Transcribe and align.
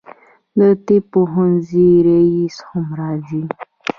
د 0.57 0.61
طب 0.85 1.03
پوهنځي 1.13 1.89
رییسه 2.07 2.63
هم 2.71 2.85
راځي. 2.99 3.43